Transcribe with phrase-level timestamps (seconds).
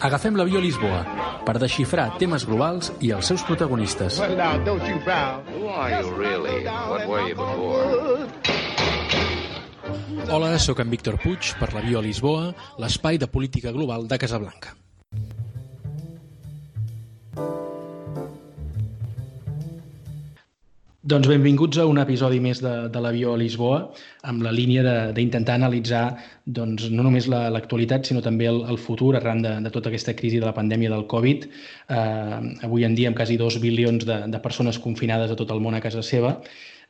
[0.00, 1.00] Agafem l'avió a Lisboa
[1.44, 4.20] per desxifrar temes globals i els seus protagonistes.
[10.30, 14.83] Hola, sóc en Víctor Puig per l'avió a Lisboa, l'espai de política global de Casablanca.
[21.04, 23.80] Doncs benvinguts a un episodi més de, de l'avió a Lisboa,
[24.24, 26.04] amb la línia d'intentar analitzar
[26.58, 30.14] doncs, no només l'actualitat, la, sinó també el, el futur arran de, de tota aquesta
[30.16, 31.44] crisi de la pandèmia del Covid.
[31.44, 32.38] Eh,
[32.70, 35.76] avui en dia, amb quasi dos bilions de, de persones confinades a tot el món
[35.76, 36.38] a casa seva,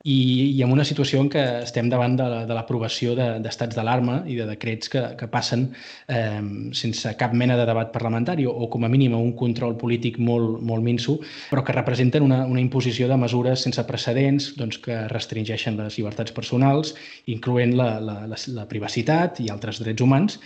[0.05, 4.19] i, i en una situació en què estem davant de, de l'aprovació d'estats de, d'alarma
[4.29, 5.71] i de decrets que, que passen
[6.13, 6.43] eh,
[6.77, 10.61] sense cap mena de debat parlamentari o, o com a mínim un control polític molt,
[10.61, 11.17] molt minso,
[11.49, 16.37] però que representen una, una imposició de mesures sense precedents doncs, que restringeixen les llibertats
[16.37, 16.93] personals,
[17.33, 20.39] incloent la, la, la, la privacitat i altres drets humans,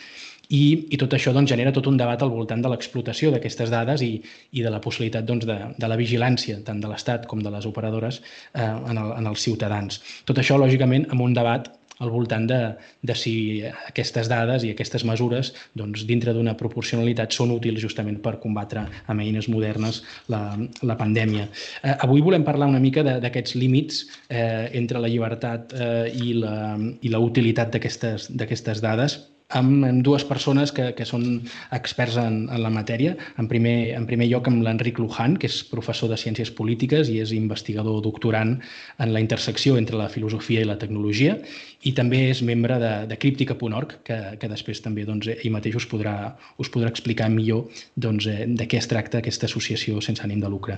[0.48, 0.62] i,
[0.94, 4.14] i tot això doncs, genera tot un debat al voltant de l'explotació d'aquestes dades i,
[4.52, 7.66] i de la possibilitat doncs, de, de la vigilància tant de l'Estat com de les
[7.68, 8.22] operadores
[8.54, 10.00] eh, en, el, en els ciutadans.
[10.28, 12.58] Tot això, lògicament, amb un debat al voltant de,
[13.02, 13.32] de si
[13.66, 19.24] aquestes dades i aquestes mesures, doncs, dintre d'una proporcionalitat, són útils justament per combatre amb
[19.24, 20.42] eines modernes la,
[20.86, 21.48] la pandèmia.
[21.82, 26.78] Eh, avui volem parlar una mica d'aquests límits eh, entre la llibertat eh, i, la,
[27.02, 29.18] i la utilitat d'aquestes dades
[29.56, 31.24] amb, amb dues persones que, que són
[31.72, 33.14] experts en, en la matèria.
[33.40, 37.18] En primer, en primer lloc amb l'Enric Luján, que és professor de Ciències Polítiques i
[37.22, 38.58] és investigador doctorant
[38.98, 41.38] en la intersecció entre la filosofia i la tecnologia
[41.86, 45.88] i també és membre de, de Críptica.org, que, que després també doncs, ell mateix us
[45.88, 50.42] podrà, us podrà explicar millor doncs, eh, de què es tracta aquesta associació sense ànim
[50.44, 50.76] de lucre.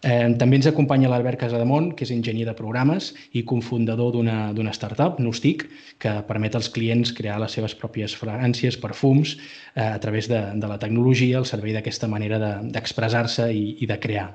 [0.00, 5.18] Eh, també ens acompanya l'Albert Casademont, que és enginyer de programes i cofundador d'una startup,
[5.20, 5.66] Nustic,
[6.00, 9.36] que permet als clients crear les seves pròpies fragàncies, perfums,
[9.74, 13.90] eh, a través de, de la tecnologia, al servei d'aquesta manera d'expressar-se de, i, i
[13.90, 14.30] de crear.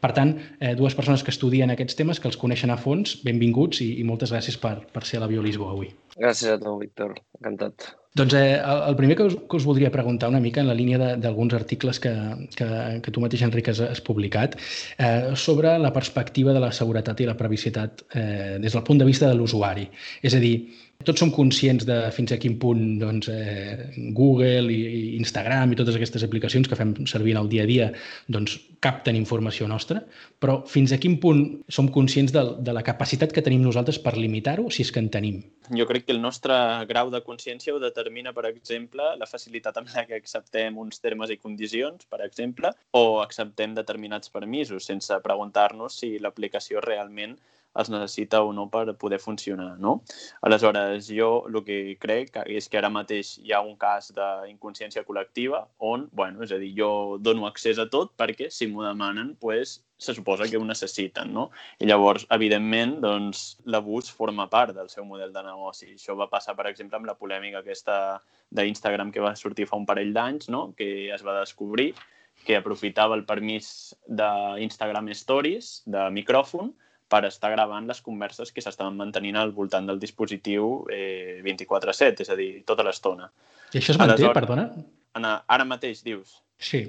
[0.00, 3.80] Per tant, eh, dues persones que estudien aquests temes, que els coneixen a fons, benvinguts
[3.80, 5.94] i, i moltes gràcies per, per ser a la Biolisboa avui.
[6.16, 7.14] Gràcies a tu, Víctor.
[7.36, 7.90] Encantat.
[8.16, 11.16] Doncs eh, el primer que us, que us voldria preguntar una mica en la línia
[11.20, 12.12] d'alguns articles que,
[12.56, 12.68] que,
[13.04, 14.56] que tu mateix, Enric, has, has publicat,
[14.96, 19.08] eh, sobre la perspectiva de la seguretat i la privacitat eh, des del punt de
[19.08, 19.84] vista de l'usuari.
[20.24, 20.54] És a dir,
[21.04, 25.98] tots som conscients de fins a quin punt doncs, eh, Google i, Instagram i totes
[25.98, 27.90] aquestes aplicacions que fem servir en el dia a dia
[28.32, 30.02] doncs, capten informació nostra,
[30.38, 31.42] però fins a quin punt
[31.72, 35.08] som conscients de, de la capacitat que tenim nosaltres per limitar-ho, si és que en
[35.12, 35.40] tenim?
[35.74, 36.54] Jo crec que el nostre
[36.90, 41.32] grau de consciència ho determina, per exemple, la facilitat amb la que acceptem uns termes
[41.32, 47.36] i condicions, per exemple, o acceptem determinats permisos sense preguntar-nos si l'aplicació realment
[47.80, 50.02] es necessita o no per poder funcionar, no?
[50.42, 55.66] Aleshores, jo el que crec és que ara mateix hi ha un cas d'inconsciència col·lectiva
[55.78, 59.80] on, bueno, és a dir, jo dono accés a tot perquè si m'ho demanen, pues,
[59.98, 61.50] se suposa que ho necessiten, no?
[61.80, 65.94] I llavors, evidentment, doncs, l'abús forma part del seu model de negoci.
[65.94, 68.20] Això va passar, per exemple, amb la polèmica aquesta
[68.52, 70.68] d'Instagram que va sortir fa un parell d'anys, no?
[70.76, 71.94] que es va descobrir
[72.44, 76.74] que aprofitava el permís d'Instagram Stories, de micròfon,
[77.08, 82.30] per estar gravant les converses que s'estaven mantenint al voltant del dispositiu eh, 24-7, és
[82.30, 83.30] a dir, tota l'estona.
[83.72, 85.36] I això es manté, Aleshores, perdona?
[85.46, 86.40] Ara mateix dius?
[86.58, 86.84] Sí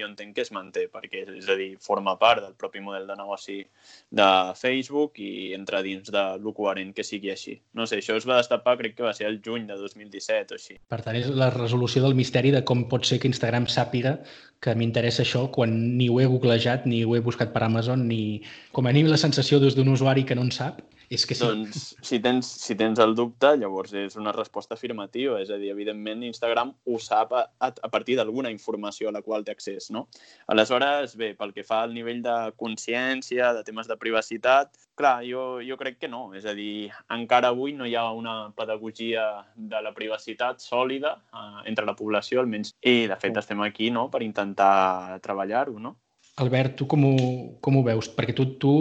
[0.00, 3.16] jo entenc que es manté, perquè, és a dir, forma part del propi model de
[3.18, 3.58] negoci
[4.20, 4.28] de
[4.58, 7.58] Facebook i entra dins de lo coherent que sigui així.
[7.76, 10.60] No sé, això es va destapar, crec que va ser el juny de 2017 o
[10.60, 10.78] així.
[10.90, 14.18] Per tant, és la resolució del misteri de com pot ser que Instagram sàpiga
[14.60, 18.42] que m'interessa això quan ni ho he googlejat, ni ho he buscat per Amazon, ni
[18.76, 21.42] com a mínim la sensació d'un usuari que no en sap, és que sí.
[21.42, 25.40] Doncs si tens, si tens el dubte, llavors és una resposta afirmativa.
[25.42, 29.42] És a dir, evidentment, Instagram ho sap a, a partir d'alguna informació a la qual
[29.44, 30.06] té accés, no?
[30.54, 35.58] Aleshores, bé, pel que fa al nivell de consciència, de temes de privacitat, clar, jo,
[35.66, 36.28] jo crec que no.
[36.38, 41.66] És a dir, encara avui no hi ha una pedagogia de la privacitat sòlida eh,
[41.72, 42.70] entre la població, almenys.
[42.86, 45.96] I, de fet, estem aquí no?, per intentar treballar-ho, no?
[46.40, 47.14] Albert, tu com ho,
[47.60, 48.08] com ho veus?
[48.16, 48.72] Perquè tu, tu,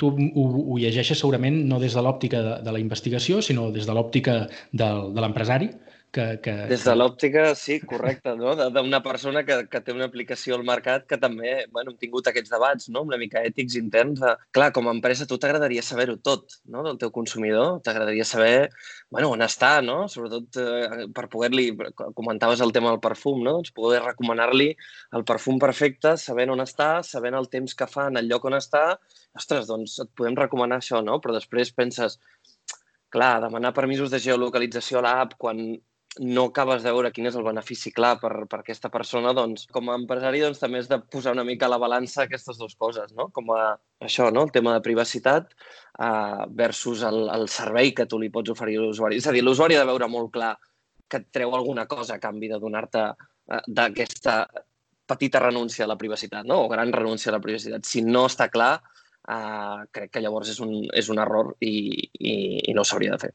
[0.00, 3.88] tu ho, ho llegeixes segurament no des de l'òptica de, de la investigació, sinó des
[3.88, 4.38] de l'òptica
[4.72, 5.68] de, de l'empresari,
[6.12, 6.52] que, que...
[6.68, 8.52] Des de l'òptica, sí, correcte, no?
[8.74, 12.52] D'una persona que, que té una aplicació al mercat que també, bueno, hem tingut aquests
[12.52, 13.02] debats, no?
[13.08, 14.20] Una mica ètics interns.
[14.20, 14.34] De...
[14.54, 16.84] Clar, com a empresa tu t'agradaria saber-ho tot, no?
[16.84, 17.80] Del teu consumidor.
[17.86, 18.68] T'agradaria saber,
[19.10, 20.02] bueno, on està, no?
[20.12, 21.70] Sobretot eh, per poder-li...
[22.18, 23.56] Comentaves el tema del perfum, no?
[23.58, 24.68] Doncs poder recomanar-li
[25.16, 28.58] el perfum perfecte, sabent on està, sabent el temps que fa en el lloc on
[28.58, 28.84] està.
[29.38, 31.16] Ostres, doncs et podem recomanar això, no?
[31.24, 32.18] Però després penses,
[33.12, 35.64] clar, demanar permisos de geolocalització a l'app quan
[36.20, 39.88] no acabes de veure quin és el benefici clar per, per aquesta persona, doncs, com
[39.88, 43.14] a empresari doncs, també has de posar una mica a la balança aquestes dues coses,
[43.16, 43.30] no?
[43.32, 43.62] com a
[44.04, 44.42] això, no?
[44.44, 48.84] el tema de privacitat uh, versus el, el servei que tu li pots oferir a
[48.84, 49.22] l'usuari.
[49.22, 50.52] És a dir, l'usuari ha de veure molt clar
[51.08, 54.42] que et treu alguna cosa a canvi de donar-te uh, d'aquesta
[55.08, 56.60] petita renúncia a la privacitat, no?
[56.66, 57.88] o gran renúncia a la privacitat.
[57.88, 58.74] Si no està clar,
[59.32, 61.72] uh, crec que llavors és un, és un error i,
[62.20, 62.36] i,
[62.68, 63.32] i no s'hauria de fer.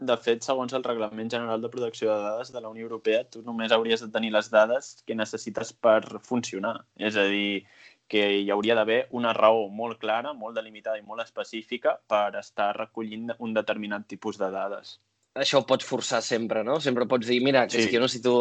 [0.00, 3.42] De fet, segons el Reglament General de Protecció de Dades de la Unió Europea, tu
[3.44, 6.78] només hauries de tenir les dades que necessites per funcionar.
[6.96, 7.66] És a dir,
[8.10, 12.72] que hi hauria d'haver una raó molt clara, molt delimitada i molt específica per estar
[12.78, 14.96] recollint un determinat tipus de dades.
[15.38, 16.80] Això ho pots forçar sempre, no?
[16.82, 17.84] Sempre pots dir, mira, que sí.
[17.84, 18.32] és que jo necessito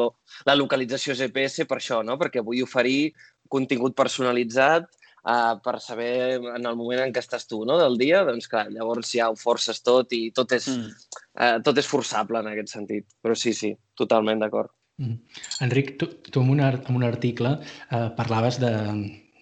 [0.50, 2.18] la localització GPS per això, no?
[2.18, 3.12] Perquè vull oferir
[3.52, 4.90] contingut personalitzat
[5.30, 8.68] uh, per saber en el moment en què estàs tu, no?, del dia, doncs clar,
[8.74, 11.16] llavors ja ho forces tot i tot és, mm.
[11.38, 13.08] uh, tot és forçable en aquest sentit.
[13.22, 14.74] Però sí, sí, totalment d'acord.
[15.00, 15.18] Mm.
[15.66, 18.74] Enric, tu, tu en, un, en un article uh, parlaves de,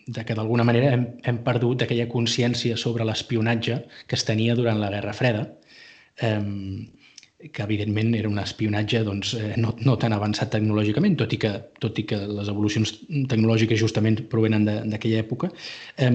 [0.07, 4.79] de que d'alguna manera hem, hem perdut aquella consciència sobre l'espionatge que es tenia durant
[4.81, 5.47] la Guerra Freda.
[6.27, 6.87] Um,
[7.37, 11.51] que evidentment era un espionatge doncs, eh, no, no tan avançat tecnològicament, tot i que,
[11.83, 12.95] tot i que les evolucions
[13.29, 15.51] tecnològiques justament provenen d'aquella època.
[16.01, 16.09] Eh,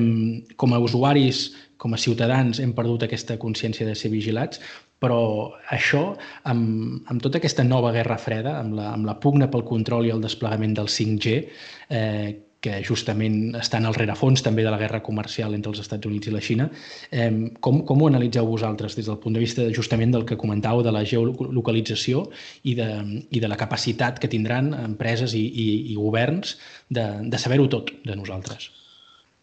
[0.58, 1.44] com a usuaris,
[1.78, 4.60] com a ciutadans, hem perdut aquesta consciència de ser vigilats,
[5.02, 5.22] però
[5.74, 6.12] això,
[6.46, 10.14] amb, amb tota aquesta nova guerra freda, amb la, amb la pugna pel control i
[10.14, 11.38] el desplegament del 5G,
[11.90, 12.30] eh,
[12.62, 16.34] que justament estan al rerefons també de la guerra comercial entre els Estats Units i
[16.34, 16.68] la Xina.
[17.60, 20.92] Com, com ho analitzeu vosaltres des del punt de vista justament del que comentàveu de
[20.94, 22.28] la geolocalització
[22.62, 22.86] i de,
[23.34, 26.54] i de la capacitat que tindran empreses i, i, i governs
[26.86, 28.70] de, de saber-ho tot de nosaltres?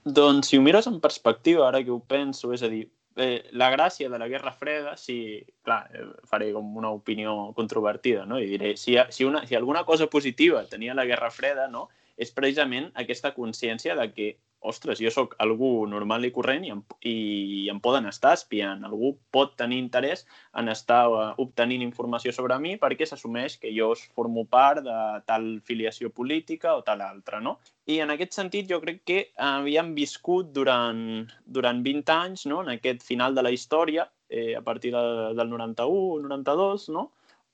[0.07, 2.85] Doncs si ho mires en perspectiva, ara que ho penso, és a dir,
[3.19, 8.25] eh, la gràcia de la Guerra Freda, si, clar, eh, faré com una opinió controvertida,
[8.25, 8.39] no?
[8.39, 11.89] I diré, si, si, una, si alguna cosa positiva tenia la Guerra Freda, no?
[12.19, 14.29] És precisament aquesta consciència de que,
[14.69, 18.83] ostres, jo sóc algú normal i corrent i em, i em poden estar espiant.
[18.83, 20.25] Algú pot tenir interès
[20.59, 24.97] en estar uh, obtenint informació sobre mi perquè s'assumeix que jo formo part de
[25.31, 27.55] tal filiació política o tal altra, no?
[27.87, 32.75] I en aquest sentit jo crec que havíem viscut durant, durant 20 anys, no?, en
[32.75, 35.05] aquest final de la història, eh, a partir de,
[35.39, 37.07] del 91, 92, no?,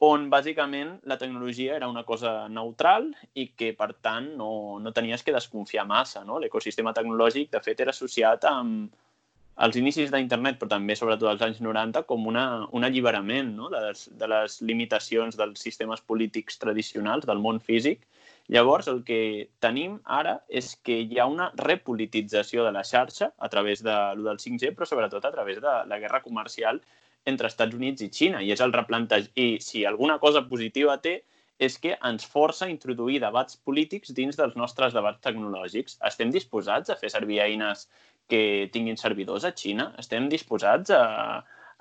[0.03, 5.24] on bàsicament la tecnologia era una cosa neutral i que, per tant, no, no tenies
[5.24, 6.24] que desconfiar massa.
[6.27, 6.39] No?
[6.39, 8.92] L'ecosistema tecnològic, de fet, era associat amb
[9.56, 13.69] els inicis d'internet, però també, sobretot, als anys 90, com una, un alliberament no?
[13.71, 18.03] de, les, de les limitacions dels sistemes polítics tradicionals, del món físic.
[18.51, 23.50] Llavors, el que tenim ara és que hi ha una repolitització de la xarxa a
[23.50, 26.83] través de, del 5G, però sobretot a través de la guerra comercial
[27.25, 29.31] entre Estats Units i Xina, i és el replantej...
[29.36, 31.19] I si alguna cosa positiva té,
[31.57, 36.00] és que ens força a introduir debats polítics dins dels nostres debats tecnològics.
[36.10, 37.88] Estem disposats a fer servir eines
[38.31, 39.92] que tinguin servidors a Xina?
[40.01, 41.04] Estem disposats a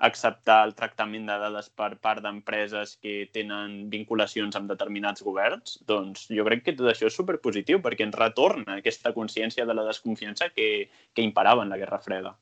[0.05, 5.77] acceptar el tractament de dades per part d'empreses que tenen vinculacions amb determinats governs?
[5.87, 9.87] Doncs jo crec que tot això és superpositiu perquè ens retorna aquesta consciència de la
[9.87, 12.35] desconfiança que, que imparava en la Guerra Freda.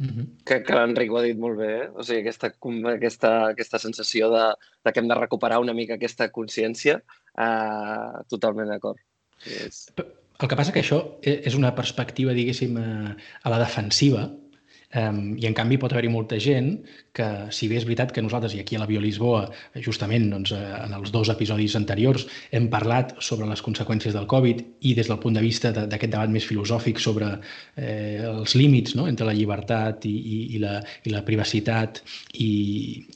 [0.00, 0.26] Mm -hmm.
[0.48, 1.88] que, que l'Enric ho ha dit molt bé, eh?
[1.92, 2.48] o sigui, aquesta,
[2.94, 4.46] aquesta, aquesta sensació de,
[4.84, 7.02] de que hem de recuperar una mica aquesta consciència,
[7.36, 8.96] eh, totalment d'acord.
[9.44, 9.92] Yes.
[10.40, 14.30] El que passa que això e, és una perspectiva, diguéssim, a, a la defensiva,
[14.90, 16.72] Um, I, en canvi, pot haver-hi molta gent
[17.14, 19.44] que, si bé és veritat que nosaltres, i aquí a la Biolisboa,
[19.84, 24.64] justament doncs, eh, en els dos episodis anteriors, hem parlat sobre les conseqüències del Covid
[24.90, 27.28] i des del punt de vista d'aquest debat més filosòfic sobre
[27.76, 29.06] eh, els límits no?
[29.10, 32.02] entre la llibertat i, i, i, la, i la privacitat
[32.34, 32.50] i,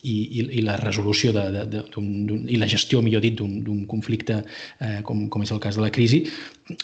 [0.03, 0.17] i,
[0.61, 1.85] i la resolució de, de, de,
[2.55, 5.91] i la gestió, millor dit, d'un conflicte eh, com, com és el cas de la
[5.95, 6.23] crisi,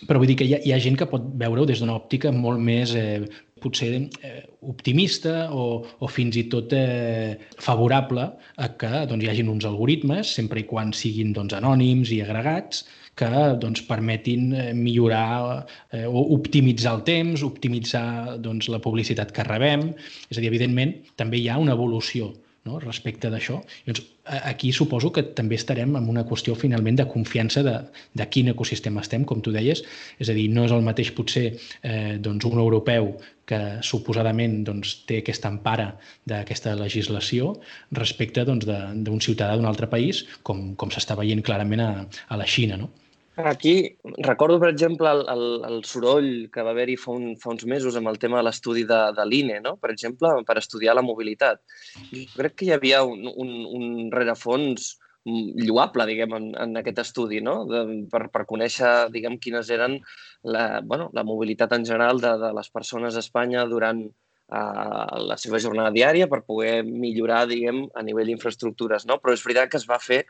[0.06, 2.34] però vull dir que hi ha, hi ha gent que pot veure-ho des d'una òptica
[2.34, 3.22] molt més eh,
[3.62, 3.90] potser
[4.26, 4.40] eh,
[4.72, 8.26] optimista o, o fins i tot eh, favorable
[8.56, 12.84] a que doncs, hi hagin uns algoritmes, sempre i quan siguin doncs, anònims i agregats,
[13.20, 13.30] que
[13.62, 19.90] doncs, permetin eh, millorar eh, o optimitzar el temps, optimitzar doncs, la publicitat que rebem.
[20.30, 22.32] És a dir, evidentment, també hi ha una evolució
[22.68, 22.78] no?
[22.82, 23.58] respecte d'això.
[23.86, 27.76] Doncs, aquí suposo que també estarem en una qüestió finalment de confiança de,
[28.14, 29.82] de quin ecosistema estem, com tu deies.
[30.20, 33.14] És a dir, no és el mateix potser eh, doncs un europeu
[33.50, 35.88] que suposadament doncs, té aquesta empara
[36.30, 37.56] d'aquesta legislació
[37.98, 41.92] respecte d'un doncs, ciutadà d'un altre país, com, com s'està veient clarament a,
[42.28, 42.78] a la Xina.
[42.78, 42.92] No?
[43.36, 47.64] Aquí recordo, per exemple, el, el, el soroll que va haver-hi fa, un, fa uns
[47.64, 49.76] mesos amb el tema de l'estudi de, de l'INE, no?
[49.80, 51.62] per exemple, per estudiar la mobilitat.
[52.10, 57.40] I crec que hi havia un, un, un rerefons lloable, diguem, en, en aquest estudi,
[57.44, 57.64] no?
[57.68, 59.98] De, per, per conèixer, diguem, quines eren
[60.42, 65.36] la, bueno, la mobilitat en general de, de les persones a Espanya durant uh, la
[65.40, 69.20] seva jornada diària per poder millorar, diguem, a nivell d'infraestructures, no?
[69.20, 70.24] Però és veritat que es va fer,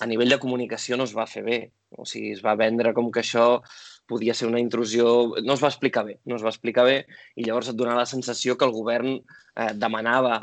[0.00, 1.60] a nivell de comunicació no es va fer bé.
[1.96, 3.62] O sigui, es va vendre com que això
[4.10, 5.06] podia ser una intrusió...
[5.42, 6.98] No es va explicar bé, no es va explicar bé
[7.34, 10.42] i llavors et donava la sensació que el govern eh, demanava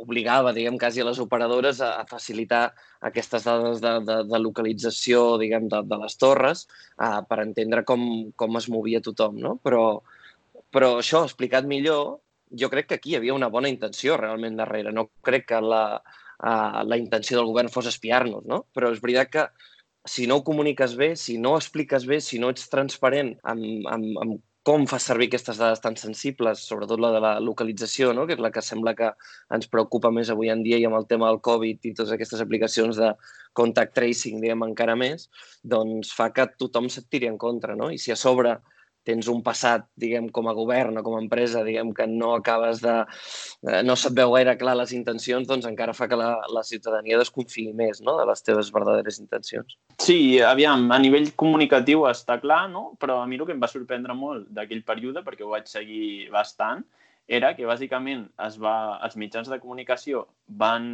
[0.00, 2.70] obligava, diguem, quasi a les operadores a, a facilitar
[3.04, 6.64] aquestes dades de, de, de localització, diguem, de, de les torres
[6.96, 8.02] uh, per entendre com,
[8.40, 9.56] com es movia tothom, no?
[9.64, 9.84] Però,
[10.72, 12.18] però això, explicat millor,
[12.62, 14.94] jo crec que aquí hi havia una bona intenció realment darrere.
[14.96, 15.84] No crec que la,
[16.42, 18.64] uh, la intenció del govern fos espiar-nos, no?
[18.74, 19.46] Però és veritat que
[20.08, 23.88] si no ho comuniques bé, si no ho expliques bé, si no ets transparent amb,
[23.92, 28.26] amb, amb com fa servir aquestes dades tan sensibles, sobretot la de la localització, no?
[28.28, 29.08] que és la que sembla que
[29.56, 32.42] ens preocupa més avui en dia i amb el tema del Covid i totes aquestes
[32.44, 33.08] aplicacions de
[33.56, 35.30] contact tracing, diguem, encara més,
[35.64, 37.76] doncs fa que tothom se't tiri en contra.
[37.76, 37.88] No?
[37.88, 38.58] I si a sobre
[39.06, 42.82] tens un passat, diguem, com a govern o com a empresa, diguem, que no acabes
[42.84, 42.94] de...
[43.66, 47.18] Eh, no se't veu gaire clar les intencions, doncs encara fa que la, la ciutadania
[47.20, 48.18] desconfiï més no?
[48.20, 49.76] de les teves verdaderes intencions.
[50.00, 52.90] Sí, aviam, a nivell comunicatiu està clar, no?
[53.00, 56.28] però a mi el que em va sorprendre molt d'aquell període, perquè ho vaig seguir
[56.34, 56.84] bastant,
[57.30, 60.24] era que bàsicament es va, els mitjans de comunicació
[60.60, 60.86] van,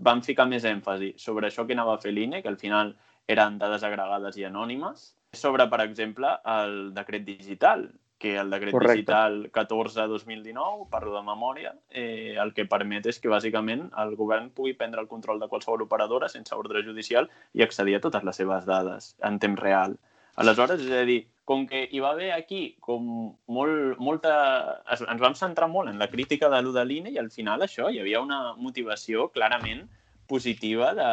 [0.00, 2.94] van ficar més èmfasi sobre això que anava a fer l'INE, que al final
[3.28, 8.94] eren dades agregades i anònimes, sobre, per exemple, el decret digital, que el decret Correcte.
[8.96, 14.74] digital 14-2019, parlo de memòria, eh, el que permet és que bàsicament el govern pugui
[14.74, 18.66] prendre el control de qualsevol operadora sense ordre judicial i accedir a totes les seves
[18.66, 19.96] dades en temps real.
[20.38, 23.06] Aleshores, és a dir, com que hi va haver aquí com
[23.46, 24.82] molt, molta...
[24.94, 28.20] Ens vam centrar molt en la crítica de l'Udeline i al final això hi havia
[28.22, 29.86] una motivació clarament
[30.28, 31.10] positiva de,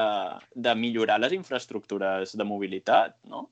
[0.67, 3.49] de millorar les infraestructures de mobilitat, no?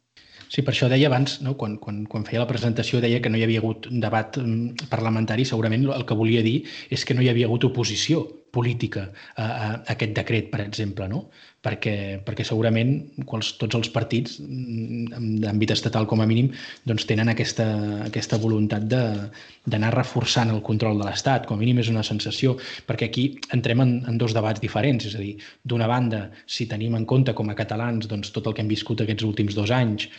[0.54, 1.56] Sí, per això deia abans, no?
[1.58, 5.48] quan, quan, quan feia la presentació, deia que no hi havia hagut debat mm, parlamentari.
[5.50, 6.60] Segurament el que volia dir
[6.94, 8.22] és que no hi havia hagut oposició
[8.54, 11.24] política a, a aquest decret, per exemple, no?
[11.64, 12.92] perquè, perquè segurament
[13.26, 16.52] quals, tots els partits mm, d'àmbit estatal com a mínim
[16.86, 17.66] doncs tenen aquesta,
[18.06, 23.10] aquesta voluntat d'anar reforçant el control de l'Estat, com a mínim és una sensació, perquè
[23.10, 27.08] aquí entrem en, en dos debats diferents, és a dir, d'una banda, si tenim en
[27.10, 30.12] compte com a catalans doncs, tot el que hem viscut aquests últims dos anys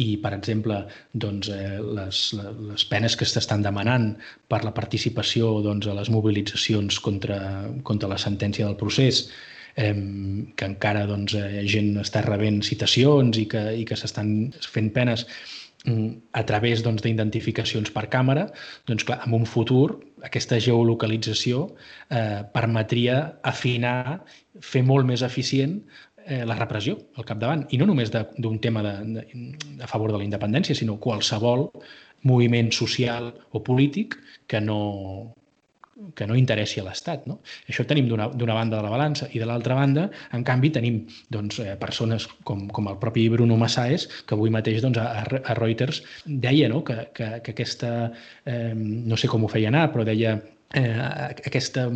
[0.00, 0.78] i, per exemple,
[1.12, 2.20] doncs, eh, les,
[2.72, 4.12] les penes que s'estan demanant
[4.48, 7.40] per la participació doncs, a les mobilitzacions contra,
[7.84, 9.26] contra la sentència del procés,
[9.76, 9.94] eh,
[10.56, 15.26] que encara doncs, eh, gent està rebent citacions i que, i que s'estan fent penes
[15.86, 16.08] mm,
[16.38, 18.48] a través doncs, d'identificacions doncs, per càmera,
[18.88, 21.66] doncs clar, en un futur aquesta geolocalització
[22.10, 24.22] eh, permetria afinar,
[24.60, 25.80] fer molt més eficient
[26.26, 29.44] eh, la repressió al capdavant, i no només d'un tema de, de,
[29.82, 31.68] a favor de la independència, sinó qualsevol
[32.28, 35.34] moviment social o polític que no,
[36.14, 37.26] que no interessi a l'Estat.
[37.30, 37.38] No?
[37.68, 41.02] Això tenim d'una banda de la balança i de l'altra banda, en canvi, tenim
[41.32, 45.58] doncs, eh, persones com, com el propi Bruno Massaes, que avui mateix doncs, a, a
[45.58, 46.82] Reuters deia no?
[46.86, 47.92] que, que, que aquesta,
[48.46, 50.38] eh, no sé com ho feia anar, però deia
[50.74, 50.98] eh,
[51.46, 51.86] aquesta,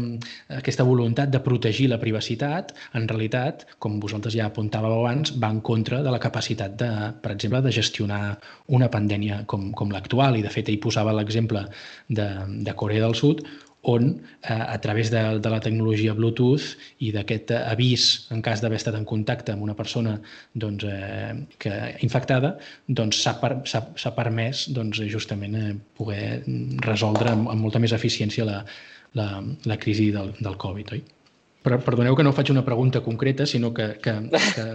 [0.58, 5.60] aquesta voluntat de protegir la privacitat, en realitat, com vosaltres ja apuntàveu abans, va en
[5.60, 6.90] contra de la capacitat, de,
[7.22, 8.22] per exemple, de gestionar
[8.78, 10.38] una pandèmia com, com l'actual.
[10.38, 11.66] I, de fet, ell posava l'exemple
[12.08, 12.28] de,
[12.66, 13.44] de Corea del Sud,
[13.86, 14.08] on
[14.42, 16.74] eh, a través de, de la tecnologia Bluetooth
[17.06, 20.16] i d'aquest avís en cas d'haver estat en contacte amb una persona
[20.54, 21.74] doncs, eh, que,
[22.06, 22.56] infectada,
[22.88, 23.52] doncs s'ha per,
[24.18, 26.42] permès doncs, justament eh, poder
[26.86, 28.62] resoldre amb, amb molta més eficiència la,
[29.14, 29.28] la,
[29.64, 31.04] la crisi del, del Covid, oi?
[31.66, 34.66] Però perdoneu que no faig una pregunta concreta, sinó que, que, que,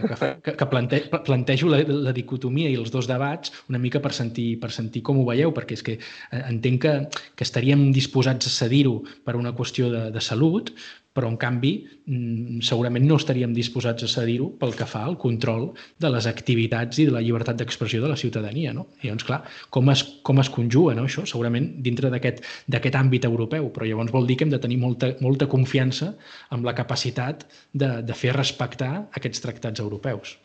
[0.43, 4.57] que, que plante, plantejo la, la dicotomia i els dos debats una mica per sentir,
[4.59, 6.95] per sentir com ho veieu, perquè és que eh, entenc que,
[7.39, 10.73] que estaríem disposats a cedir-ho per una qüestió de, de salut,
[11.11, 11.71] però en canvi
[12.07, 15.67] mm, segurament no estaríem disposats a cedir-ho pel que fa al control
[15.99, 18.71] de les activitats i de la llibertat d'expressió de la ciutadania.
[18.75, 18.87] No?
[19.01, 19.41] I llavors, clar,
[19.75, 21.25] com es, com es conjuga no, això?
[21.27, 25.49] Segurament dintre d'aquest àmbit europeu, però llavors vol dir que hem de tenir molta, molta
[25.51, 26.13] confiança
[26.55, 30.37] amb la capacitat de, de fer respectar aquests tractats europeus.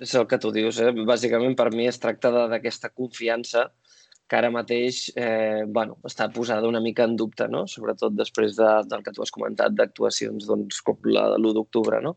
[0.00, 0.92] És el que tu dius, eh?
[1.06, 3.68] bàsicament per mi es tracta d'aquesta confiança
[4.28, 7.64] que ara mateix eh, bueno, està posada una mica en dubte, no?
[7.68, 12.00] sobretot després de, del que tu has comentat d'actuacions doncs, com la de l'1 d'octubre.
[12.04, 12.14] No?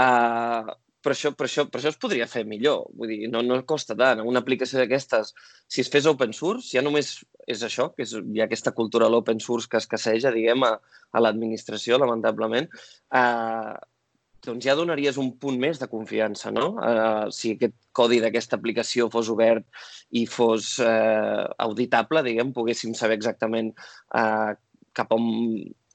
[0.00, 0.72] Uh,
[1.02, 2.86] però això, però, això, però això es podria fer millor.
[2.98, 4.22] Vull dir, no, no costa tant.
[4.28, 5.32] Una aplicació d'aquestes,
[5.70, 7.16] si es fes open source, ja només
[7.50, 10.76] és això, que és, hi ha aquesta cultura de l'open source que escasseja, diguem, a,
[11.12, 12.70] a l'administració, lamentablement,
[13.18, 13.74] uh,
[14.46, 16.72] doncs ja donaries un punt més de confiança, no?
[16.78, 19.66] Uh, si aquest codi d'aquesta aplicació fos obert
[20.18, 23.70] i fos uh, auditable, diguem, poguéssim saber exactament
[24.18, 24.54] uh,
[24.98, 25.28] cap, on,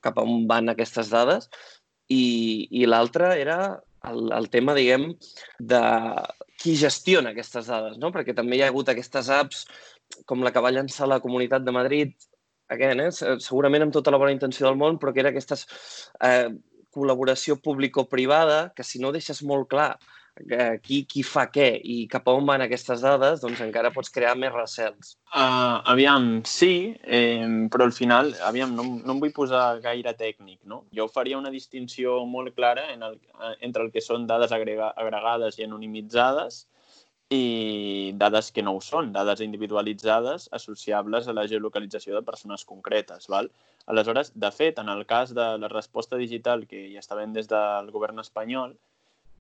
[0.04, 1.52] cap on van aquestes dades.
[2.08, 3.60] I, i l'altre era
[4.10, 5.10] el, el tema, diguem,
[5.60, 5.82] de
[6.62, 8.12] qui gestiona aquestes dades, no?
[8.14, 9.66] Perquè també hi ha hagut aquestes apps
[10.26, 12.14] com la que va llançar la Comunitat de Madrid,
[12.74, 13.12] again, eh?
[13.12, 15.66] segurament amb tota la bona intenció del món, però que era aquestes
[16.24, 16.50] eh,
[16.96, 19.92] col·laboració público-privada, que si no deixes molt clar
[20.84, 24.36] qui, qui fa què i cap a on van aquestes dades, doncs encara pots crear
[24.40, 25.16] més recels.
[25.34, 30.60] Uh, aviam, sí, eh, però al final, aviam, no, no em vull posar gaire tècnic,
[30.70, 30.84] no?
[30.96, 33.20] Jo faria una distinció molt clara en el,
[33.66, 36.66] entre el que són dades agrega, agregades i anonimitzades
[37.30, 43.28] i dades que no ho són, dades individualitzades associables a la geolocalització de persones concretes.
[43.28, 43.50] Val?
[43.88, 47.50] Aleshores, de fet, en el cas de la resposta digital que ja està ben des
[47.52, 48.78] del govern espanyol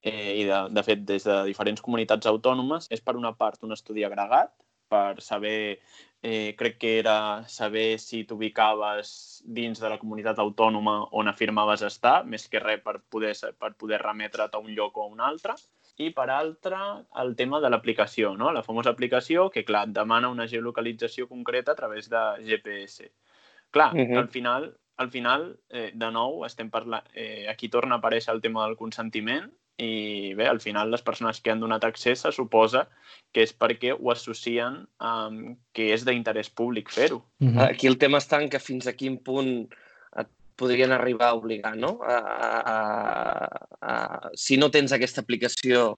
[0.02, 3.76] eh, i, de, de fet, des de diferents comunitats autònomes, és per una part un
[3.76, 4.54] estudi agregat
[4.88, 5.80] per saber,
[6.22, 12.24] eh, crec que era saber si t'ubicaves dins de la comunitat autònoma on afirmaves estar,
[12.26, 15.56] més que res per poder, per poder remetre't a un lloc o a un altre
[15.98, 16.80] i per altra
[17.22, 18.52] el tema de l'aplicació, no?
[18.54, 23.12] la famosa aplicació que, clar, et demana una geolocalització concreta a través de GPS.
[23.72, 24.18] Clar, uh -huh.
[24.18, 28.42] al final, al final eh, de nou, estem parlant, eh, aquí torna a aparèixer el
[28.42, 32.88] tema del consentiment i bé, al final les persones que han donat accés se suposa
[33.34, 37.22] que és perquè ho associen amb que és d'interès públic fer-ho.
[37.40, 37.70] Uh -huh.
[37.70, 39.70] Aquí el tema està en que fins a quin punt
[40.58, 42.00] podrien arribar a obligar, no?
[42.04, 42.18] A,
[42.74, 42.78] a,
[43.82, 45.96] a, si no tens aquesta aplicació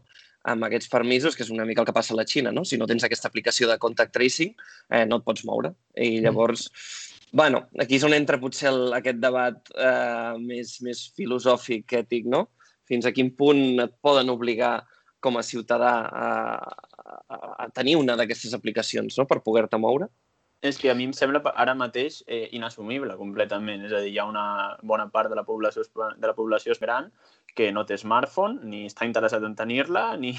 [0.51, 2.65] amb aquests permisos, que és una mica el que passa a la Xina, no?
[2.67, 4.53] Si no tens aquesta aplicació de contact tracing,
[4.91, 5.74] eh, no et pots moure.
[5.95, 6.24] I mm.
[6.27, 7.39] llavors, mm.
[7.39, 12.48] bueno, aquí és on entra potser el, aquest debat eh, més, més filosòfic, ètic, no?
[12.89, 14.79] Fins a quin punt et poden obligar
[15.24, 16.29] com a ciutadà a,
[17.27, 19.27] a, a tenir una d'aquestes aplicacions no?
[19.29, 20.09] per poder-te moure?
[20.59, 23.85] És que a mi em sembla ara mateix eh, inassumible completament.
[23.87, 24.46] És a dir, hi ha una
[24.83, 27.07] bona part de la població, de la població esperant
[27.59, 30.31] que no té smartphone, ni està interessat en tenir-la, ni,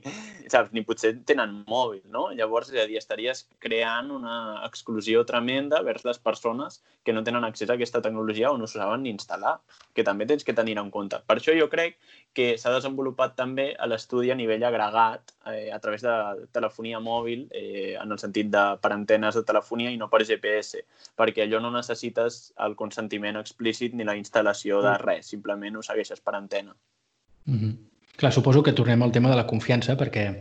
[0.52, 2.28] saps, ni potser tenen mòbil, no?
[2.38, 4.36] Llavors, és a dir, estaries creant una
[4.68, 8.78] exclusió tremenda vers les persones que no tenen accés a aquesta tecnologia o no s'ho
[8.78, 9.56] saben ni instal·lar,
[9.96, 11.18] que també tens que tenir en compte.
[11.26, 11.96] Per això jo crec
[12.36, 16.14] que s'ha desenvolupat també l'estudi a nivell agregat eh, a través de
[16.54, 20.84] telefonia mòbil, eh, en el sentit de per antenes de telefonia i no per GPS,
[21.18, 25.02] perquè allò no necessites el consentiment explícit ni la instal·lació de mm.
[25.08, 26.67] res, simplement ho segueixes per antena.
[27.44, 27.76] Mm -hmm.
[28.16, 30.40] Clar, suposo que tornem al tema de la confiança, perquè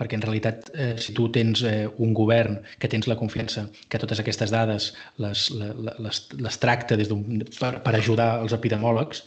[0.00, 3.98] perquè en realitat eh, si tu tens eh, un govern que tens la confiança que
[3.98, 5.50] totes aquestes dades les,
[6.06, 7.08] les, les tracta des
[7.58, 9.24] per, per ajudar els epidemòlegs,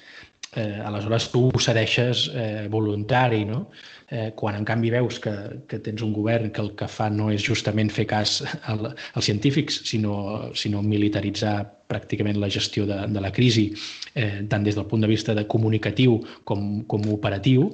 [0.56, 3.68] eh, aleshores tu cedeixes eh, voluntari, no?
[4.14, 5.34] Eh, quan en canvi veus que,
[5.68, 9.26] que tens un govern que el que fa no és justament fer cas al, als
[9.26, 11.56] científics, sinó, sinó militaritzar
[11.90, 13.72] pràcticament la gestió de, de la crisi,
[14.14, 17.72] eh, tant des del punt de vista de comunicatiu com, com operatiu,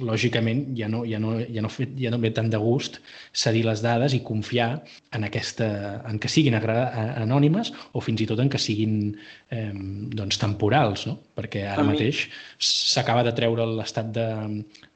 [0.00, 2.98] lògicament ja no, ja, no, ja, no fet, ja no ve tant de gust
[3.36, 4.70] cedir les dades i confiar
[5.12, 5.68] en, aquesta,
[6.08, 9.12] en que siguin anònimes o fins i tot en que siguin
[9.52, 9.70] eh,
[10.16, 11.18] doncs, temporals, no?
[11.36, 12.24] perquè ara mateix
[12.56, 14.28] s'acaba de treure l'estat de,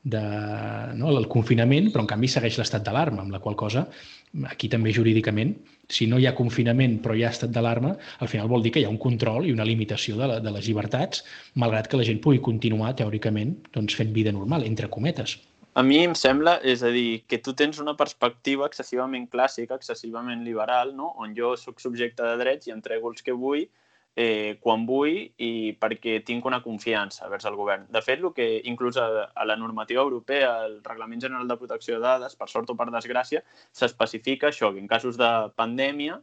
[0.02, 0.22] de,
[0.96, 3.87] no, el confinament, però en canvi segueix l'estat d'alarma, amb la qual cosa
[4.48, 5.54] aquí també jurídicament,
[5.88, 7.94] si no hi ha confinament però hi ha estat d'alarma,
[8.25, 10.55] al final vol dir que hi ha un control i una limitació de, la, de
[10.55, 15.38] les llibertats, malgrat que la gent pugui continuar, teòricament, doncs, fent vida normal, entre cometes.
[15.77, 20.40] A mi em sembla, és a dir, que tu tens una perspectiva excessivament clàssica, excessivament
[20.46, 21.11] liberal, no?
[21.20, 23.66] on jo sóc subjecte de drets i entrego els que vull,
[24.16, 27.85] eh, quan vull i perquè tinc una confiança vers el govern.
[27.92, 31.98] De fet, el que inclús a, a la normativa europea, el Reglament General de Protecció
[31.98, 33.44] de Dades, per sort o per desgràcia,
[33.76, 36.16] s'especifica això, que en casos de pandèmia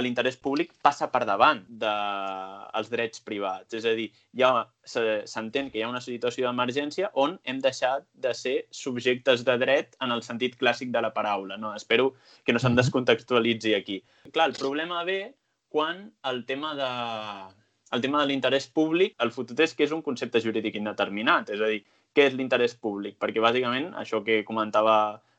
[0.00, 3.74] l'interès públic passa per davant dels de, drets privats.
[3.76, 4.06] És a dir,
[4.38, 9.58] ja s'entén que hi ha una situació d'emergència on hem deixat de ser subjectes de
[9.60, 11.58] dret en el sentit clàssic de la paraula.
[11.60, 11.74] No?
[11.76, 12.14] Espero
[12.46, 14.00] que no se'n descontextualitzi aquí.
[14.30, 15.34] Clar, el problema ve
[15.72, 16.90] quan el tema de,
[17.96, 21.60] el tema de l'interès públic, el fotut és que és un concepte jurídic indeterminat, és
[21.64, 21.82] a dir,
[22.12, 23.16] què és l'interès públic?
[23.20, 24.96] Perquè, bàsicament, això que comentava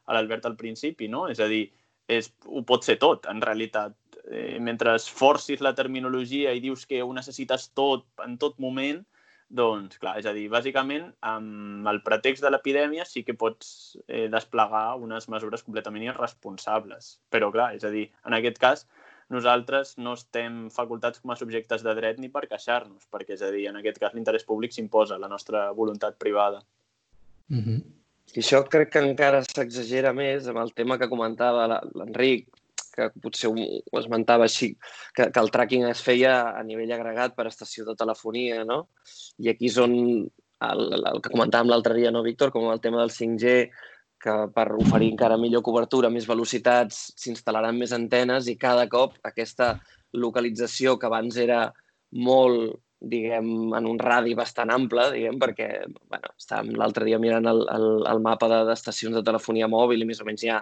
[0.10, 1.28] l'Albert al principi, no?
[1.30, 1.68] és a dir,
[2.10, 3.96] és, ho pot ser tot, en realitat.
[4.24, 9.02] Eh, mentre forcis la terminologia i dius que ho necessites tot, en tot moment,
[9.54, 14.26] doncs, clar, és a dir, bàsicament, amb el pretext de l'epidèmia sí que pots eh,
[14.34, 17.18] desplegar unes mesures completament irresponsables.
[17.30, 18.88] Però, clar, és a dir, en aquest cas,
[19.34, 23.52] nosaltres no estem facultats com a subjectes de dret ni per queixar-nos, perquè, és a
[23.54, 26.64] dir, en aquest cas l'interès públic s'imposa la nostra voluntat privada.
[27.50, 27.80] Mm -hmm.
[28.34, 32.48] I això crec que encara s'exagera més amb el tema que comentava l'Enric,
[32.96, 34.78] que potser ho esmentava així,
[35.16, 38.88] que, que el tracking es feia a nivell agregat per estació de telefonia, no?
[39.42, 39.96] I aquí és on
[40.64, 43.72] el, el que comentàvem l'altre dia, no, Víctor, com el tema del 5G,
[44.24, 49.76] que per oferir encara millor cobertura, més velocitats, s'instal·laran més antenes i cada cop aquesta
[50.14, 51.66] localització que abans era
[52.24, 57.66] molt, diguem, en un radi bastant ample, diguem, perquè bueno, estàvem l'altre dia mirant el,
[57.74, 60.62] el, el mapa d'estacions de, de telefonia mòbil i més o menys hi ha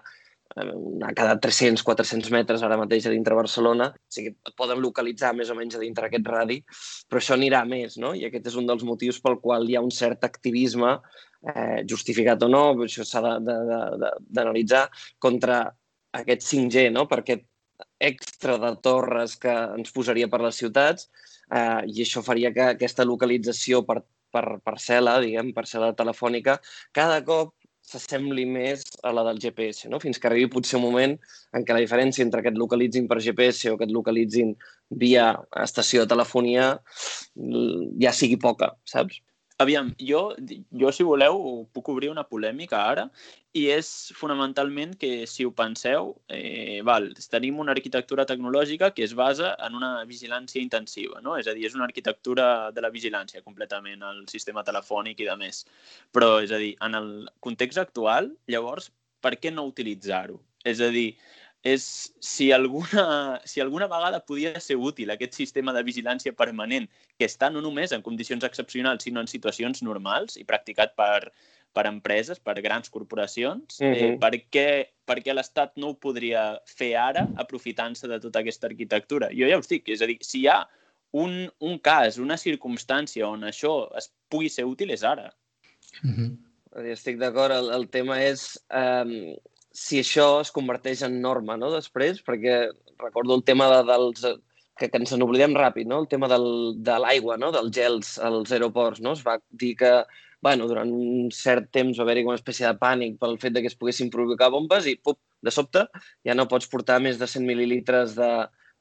[0.51, 5.51] a cada 300-400 metres ara mateix a dintre Barcelona, o sigui, et poden localitzar més
[5.51, 6.59] o menys a dintre aquest radi,
[7.07, 8.11] però això anirà més, no?
[8.17, 10.97] I aquest és un dels motius pel qual hi ha un cert activisme,
[11.47, 14.87] eh, justificat o no, això s'ha d'analitzar,
[15.19, 15.63] contra
[16.21, 17.07] aquest 5G, no?
[17.09, 17.47] Per aquest
[18.01, 21.07] extra de torres que ens posaria per les ciutats
[21.53, 24.01] eh, i això faria que aquesta localització per,
[24.33, 26.59] per parcel·la, diguem, parcel·la telefònica,
[26.93, 27.55] cada cop
[27.91, 29.99] s'assembli més a la del GPS, no?
[29.99, 31.15] fins que arribi potser un moment
[31.57, 34.53] en què la diferència entre que et localitzin per GPS o que et localitzin
[35.01, 35.31] via
[35.63, 36.69] estació de telefonia
[38.05, 39.19] ja sigui poca, saps?
[39.61, 40.21] Aviam, jo,
[40.81, 41.35] jo, si voleu,
[41.75, 43.03] puc obrir una polèmica ara,
[43.53, 49.13] i és fonamentalment que, si ho penseu, eh, val, tenim una arquitectura tecnològica que es
[49.19, 51.35] basa en una vigilància intensiva, no?
[51.37, 55.37] És a dir, és una arquitectura de la vigilància completament, el sistema telefònic i de
[55.43, 55.65] més.
[56.15, 58.89] Però, és a dir, en el context actual, llavors,
[59.21, 60.39] per què no utilitzar-ho?
[60.65, 61.11] És a dir,
[61.63, 66.87] és si alguna, si alguna vegada podia ser útil aquest sistema de vigilància permanent
[67.19, 71.29] que està no només en condicions excepcionals, sinó en situacions normals i practicat per,
[71.73, 73.95] per empreses, per grans corporacions, uh -huh.
[73.95, 74.69] eh, per què,
[75.05, 79.29] per què l'Estat no ho podria fer ara aprofitant-se de tota aquesta arquitectura?
[79.29, 80.67] Jo ja us dic, és a dir, si hi ha
[81.11, 85.33] un, un cas, una circumstància on això es pugui ser útil, és ara.
[86.03, 86.37] Uh -huh.
[86.91, 88.59] Estic d'acord, el, el tema és...
[88.69, 89.35] Um,
[89.71, 92.63] si això es converteix en norma, no?, després, perquè
[93.01, 94.25] recordo el tema de, dels...
[94.79, 96.47] que, que ens n'oblidem ràpid, no?, el tema del,
[96.83, 99.91] de l'aigua, no?, dels gels als aeroports, no?, es va dir que,
[100.41, 103.69] bueno, durant un cert temps va haver-hi una espècie de pànic pel fet de que
[103.71, 105.85] es poguessin provocar bombes i, pup, de sobte,
[106.25, 108.31] ja no pots portar més de 100 mil·lilitres de,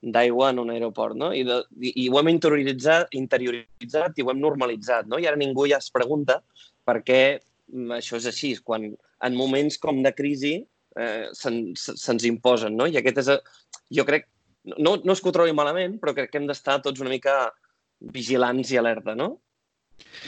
[0.00, 1.30] d'aigua en un aeroport, no?
[1.36, 5.20] I, de, i, I ho hem interioritzat, interioritzat i ho hem normalitzat, no?
[5.20, 6.40] I ara ningú ja es pregunta
[6.88, 7.22] per què
[7.96, 10.54] això és així, quan en moments com de crisi
[10.96, 12.86] eh, se'ns se imposen, no?
[12.86, 13.30] I aquest és,
[13.98, 14.26] jo crec,
[14.76, 17.36] no, no és que ho trobi malament, però crec que hem d'estar tots una mica
[18.00, 19.34] vigilants i alerta, no?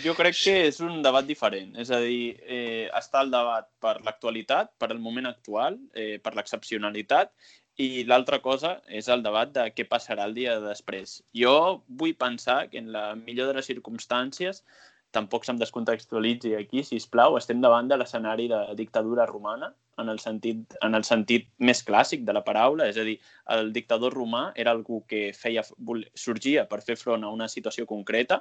[0.05, 1.73] Jo crec que és un debat diferent.
[1.81, 6.35] És a dir, eh, està el debat per l'actualitat, per el moment actual, eh, per
[6.37, 7.33] l'excepcionalitat,
[7.81, 11.23] i l'altra cosa és el debat de què passarà el dia de després.
[11.33, 14.61] Jo vull pensar que en la millor de les circumstàncies
[15.13, 20.09] tampoc se'm descontextualitzi aquí, si us plau, estem davant de l'escenari de dictadura romana, en
[20.09, 23.19] el, sentit, en el sentit més clàssic de la paraula, és a dir,
[23.57, 25.65] el dictador romà era algú que feia,
[26.17, 28.41] sorgia per fer front a una situació concreta,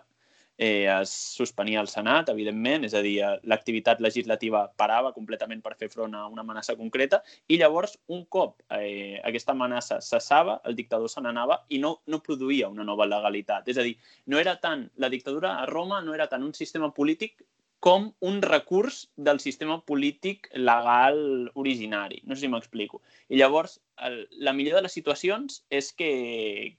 [0.62, 3.16] eh, es suspenia el Senat, evidentment, és a dir,
[3.50, 8.62] l'activitat legislativa parava completament per fer front a una amenaça concreta i llavors, un cop
[8.78, 13.74] eh, aquesta amenaça cessava, el dictador se n'anava i no, no produïa una nova legalitat.
[13.74, 13.96] És a dir,
[14.30, 17.42] no era tant, la dictadura a Roma no era tant un sistema polític
[17.82, 22.22] com un recurs del sistema polític legal originari.
[22.30, 23.02] No sé si m'explico.
[23.34, 26.12] I llavors, el, la millor de les situacions és que,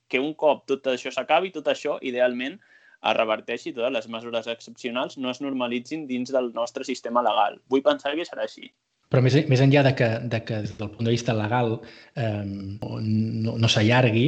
[0.06, 2.60] que un cop tot això s'acabi, tot això, idealment,
[3.10, 7.58] es reverteixi totes les mesures excepcionals no es normalitzin dins del nostre sistema legal.
[7.70, 8.70] Vull pensar que serà així.
[9.12, 11.74] Però més, més enllà de que, de que des del punt de vista legal
[12.16, 14.26] eh, no, no s'allargui,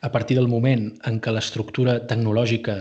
[0.00, 2.78] a partir del moment en què l'estructura tecnològica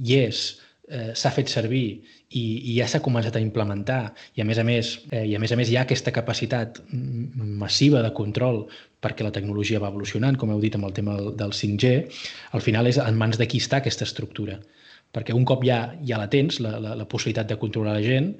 [0.00, 0.44] hi és,
[0.88, 4.64] eh, s'ha fet servir i, i ja s'ha començat a implementar i a més a
[4.64, 8.64] més, eh, i a més a més hi ha aquesta capacitat massiva de control
[9.04, 11.92] perquè la tecnologia va evolucionant, com heu dit amb el tema del, del 5G,
[12.56, 14.56] al final és en mans de qui està aquesta estructura
[15.14, 18.32] perquè un cop ja, ja la tens, la, la, la possibilitat de controlar la gent,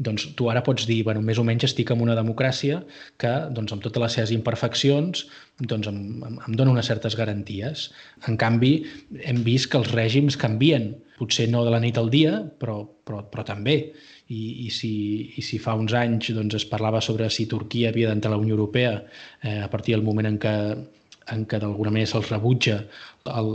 [0.00, 2.78] doncs tu ara pots dir, bueno, més o menys estic en una democràcia
[3.20, 5.26] que, doncs, amb totes les seves imperfeccions,
[5.60, 7.90] doncs em, em, em dona unes certes garanties.
[8.30, 8.72] En canvi,
[9.28, 13.20] hem vist que els règims canvien, potser no de la nit al dia, però, però,
[13.28, 13.76] però també.
[14.30, 14.92] I, i, si,
[15.36, 18.40] I si fa uns anys doncs, es parlava sobre si Turquia havia d'entrar a la
[18.40, 18.94] Unió Europea
[19.42, 20.54] eh, a partir del moment en què
[21.34, 22.78] en què d'alguna manera se'ls rebutja
[23.30, 23.50] el,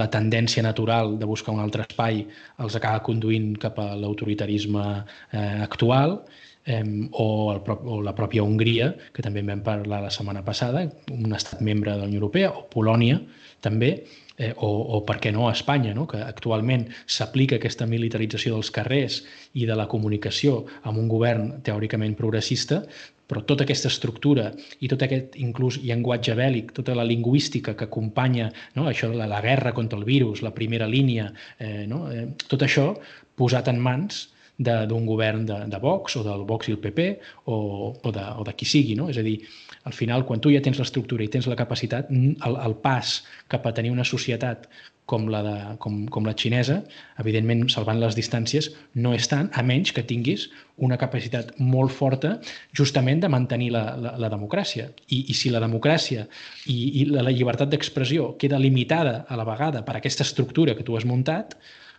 [0.00, 2.24] la tendència natural de buscar un altre espai
[2.64, 4.84] els acaba conduint cap a l'autoritarisme
[5.32, 6.20] eh, actual.
[6.64, 10.86] eh, o, el, o la pròpia Hongria, que també en vam parlar la setmana passada,
[11.12, 13.18] un estat membre de la Unió Europea, o Polònia
[13.60, 13.90] també,
[14.38, 16.06] eh, o, o per què no a Espanya, no?
[16.10, 19.22] que actualment s'aplica aquesta militarització dels carrers
[19.54, 22.82] i de la comunicació amb un govern teòricament progressista,
[23.26, 28.50] però tota aquesta estructura i tot aquest inclús llenguatge bèl·lic, tota la lingüística que acompanya
[28.76, 28.88] no?
[28.90, 32.04] això de la, la guerra contra el virus, la primera línia, eh, no?
[32.12, 32.92] eh, tot això
[33.38, 37.06] posat en mans d'un govern de, de Vox o del Vox i el PP
[37.50, 37.56] o,
[37.90, 38.94] o, de, o de qui sigui.
[38.94, 39.08] No?
[39.10, 39.40] És a dir,
[39.84, 43.66] al final, quan tu ja tens l'estructura i tens la capacitat, el, el pas cap
[43.66, 44.68] a tenir una societat
[45.10, 46.78] com la, de, com, com la xinesa,
[47.20, 50.46] evidentment, salvant les distàncies, no és tant, a menys que tinguis
[50.80, 52.38] una capacitat molt forta
[52.72, 54.88] justament de mantenir la, la, la democràcia.
[55.10, 56.24] I, I si la democràcia
[56.64, 60.86] i, i la, la llibertat d'expressió queda limitada a la vegada per aquesta estructura que
[60.86, 61.58] tu has muntat,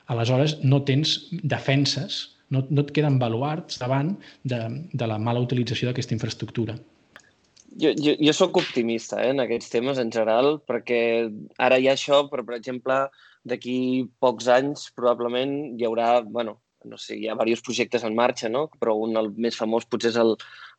[0.09, 4.59] aleshores no tens defenses no, no et queden baluarts davant de,
[4.93, 6.77] de la mala utilització d'aquesta infraestructura.
[7.75, 10.99] Jo, jo, jo sóc optimista eh, en aquests temes en general, perquè
[11.59, 13.01] ara hi ha això, però, per exemple,
[13.45, 13.79] d'aquí
[14.23, 18.67] pocs anys probablement hi haurà, bueno, no sé, hi ha diversos projectes en marxa, no?
[18.79, 20.35] però un el més famós potser és el,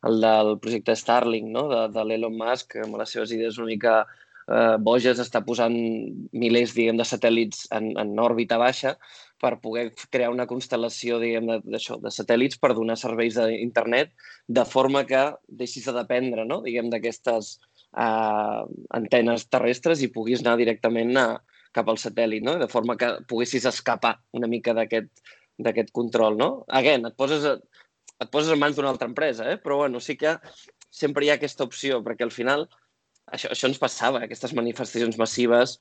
[0.07, 1.67] el del projecte Starlink, no?
[1.71, 5.75] de, de l'Elon Musk, amb les seves idees una mica eh, boges, està posant
[6.31, 8.95] milers diguem, de satèl·lits en, en òrbita baixa
[9.41, 14.13] per poder crear una constel·lació diguem, de, de satèl·lits per donar serveis d'internet
[14.47, 16.63] de forma que deixis de dependre no?
[16.65, 17.57] diguem d'aquestes
[17.93, 18.65] uh,
[18.97, 21.27] antenes terrestres i puguis anar directament a,
[21.77, 22.57] cap al satèl·lit, no?
[22.61, 26.39] de forma que poguessis escapar una mica d'aquest control.
[26.39, 26.49] No?
[26.79, 27.55] Again, et poses, a,
[28.23, 29.61] et poses en mans d'una altra empresa, eh?
[29.61, 30.37] però bueno, sí que
[30.89, 32.67] sempre hi ha aquesta opció, perquè al final
[33.27, 35.77] això, això ens passava, aquestes manifestacions massives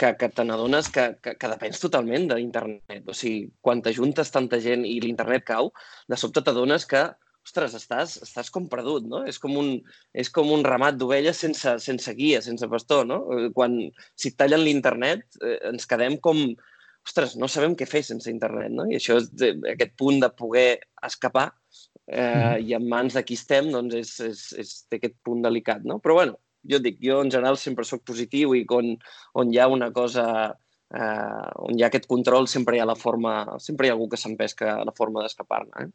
[0.00, 3.06] que, que te n'adones que, que, que depens totalment d'internet.
[3.08, 5.72] O sigui, quan t'ajuntes tanta gent i l'internet cau,
[6.10, 7.06] de sobte t'adones que,
[7.46, 9.22] ostres, estàs, estàs com perdut, no?
[9.30, 9.76] És com un,
[10.18, 13.20] és com un ramat d'ovelles sense, sense guia, sense pastor, no?
[13.56, 13.78] Quan,
[14.18, 16.42] si tallen l'internet, eh, ens quedem com,
[17.06, 18.88] ostres, no sabem què fer sense internet, no?
[18.90, 19.30] I això és
[19.72, 20.70] aquest punt de poder
[21.06, 21.46] escapar
[22.10, 22.66] eh, mm.
[22.66, 26.00] i en mans de qui estem, doncs és, és, és aquest punt delicat, no?
[26.02, 28.94] Però bueno, jo dic, jo en general sempre sóc positiu i on,
[29.34, 30.26] on hi ha una cosa,
[30.94, 34.08] eh, on hi ha aquest control, sempre hi ha la forma, sempre hi ha algú
[34.12, 35.84] que s'empesca la forma d'escapar-ne.
[35.84, 35.88] Eh?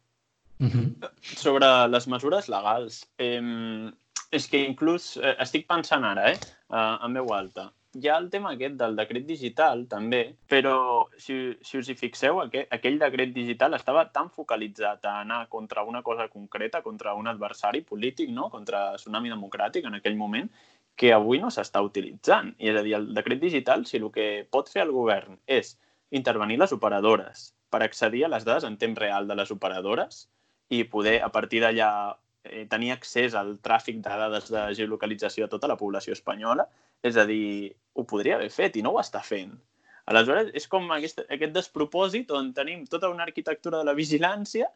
[0.62, 1.10] Mm -hmm.
[1.36, 3.90] Sobre les mesures legals, eh,
[4.30, 8.52] és que inclús eh, estic pensant ara, eh, en veu alta, hi ha el tema
[8.54, 10.74] aquest del decret digital, també, però
[11.20, 15.84] si, si us hi fixeu, aquell, aquell decret digital estava tan focalitzat a anar contra
[15.84, 18.48] una cosa concreta, contra un adversari polític, no?
[18.50, 20.48] contra Tsunami Democràtic en aquell moment,
[20.96, 22.54] que avui no s'està utilitzant.
[22.58, 25.76] I és a dir, el decret digital, si el que pot fer el govern és
[26.12, 30.26] intervenir les operadores per accedir a les dades en temps real de les operadores
[30.72, 35.52] i poder, a partir d'allà, eh, tenir accés al tràfic de dades de geolocalització a
[35.52, 36.68] tota la població espanyola,
[37.02, 39.54] és a dir, ho podria haver fet i no ho està fent.
[40.10, 44.66] Aleshores, és com aquest, aquest despropòsit on tenim tota una arquitectura de la vigilància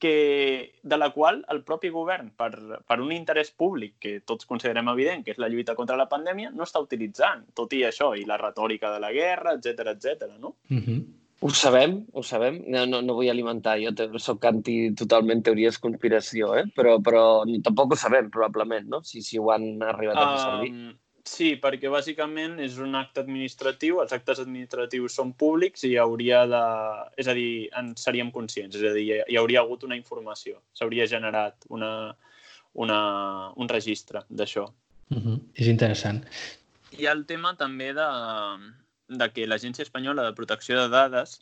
[0.00, 4.88] que, de la qual el propi govern, per, per un interès públic que tots considerem
[4.94, 8.24] evident, que és la lluita contra la pandèmia, no està utilitzant, tot i això, i
[8.24, 10.30] la retòrica de la guerra, etc etc.
[10.38, 10.56] no?
[10.72, 11.02] Mm -hmm.
[11.40, 12.58] Ho sabem, ho sabem.
[12.68, 16.66] No, no, no vull alimentar, jo te, soc anti totalment teories conspiració, eh?
[16.76, 17.22] però, però
[17.64, 19.00] tampoc ho sabem, probablement, no?
[19.08, 20.72] Si, si ho han arribat a fer servir.
[20.74, 20.90] Um,
[21.24, 26.60] sí, perquè bàsicament és un acte administratiu, els actes administratius són públics i hauria de...
[27.24, 31.08] És a dir, en seríem conscients, és a dir, hi hauria hagut una informació, s'hauria
[31.08, 31.90] generat una,
[32.84, 33.00] una,
[33.56, 34.68] un registre d'això.
[35.08, 35.24] Uh mhm.
[35.24, 35.40] -huh.
[35.54, 36.20] És interessant.
[36.98, 38.10] Hi ha el tema també de,
[39.10, 41.40] de que l'Agència Espanyola de Protecció de Dades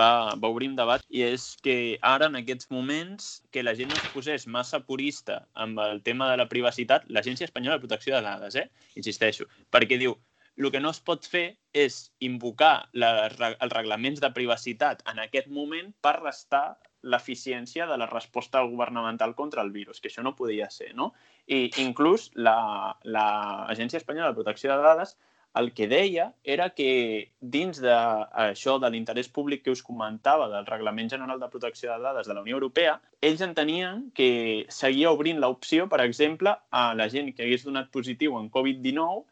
[0.00, 3.90] va, va obrir un debat i és que ara, en aquests moments, que la gent
[3.92, 8.16] no es posés massa purista amb el tema de la privacitat, l'Agència Espanyola de Protecció
[8.16, 8.68] de Dades, eh?
[8.96, 10.16] insisteixo, perquè diu
[10.58, 15.46] el que no es pot fer és invocar la, els reglaments de privacitat en aquest
[15.54, 20.66] moment per restar l'eficiència de la resposta governamental contra el virus, que això no podia
[20.70, 21.12] ser, no?
[21.46, 25.14] I inclús l'Agència la, Espanyola de Protecció de Dades
[25.54, 30.66] el que deia era que dins d'això de, de l'interès públic que us comentava del
[30.68, 35.40] Reglament General de Protecció de Dades de la Unió Europea, ells entenien que seguia obrint
[35.40, 39.24] l'opció, per exemple, a la gent que hagués donat positiu en Covid-19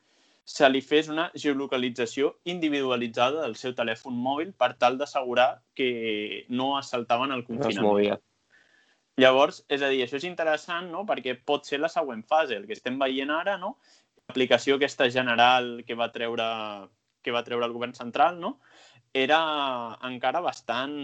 [0.46, 6.76] se li fes una geolocalització individualitzada del seu telèfon mòbil per tal d'assegurar que no
[6.78, 8.14] es saltaven el confinament.
[8.14, 8.22] No
[9.16, 12.58] Llavors, és a dir, això és interessant, no?, perquè pot ser la següent fase.
[12.58, 13.78] El que estem veient ara, no?,
[14.36, 16.46] l'aplicació aquesta general que va treure
[17.22, 18.58] que va treure el govern central, no?
[19.12, 19.38] era
[20.06, 20.94] encara bastant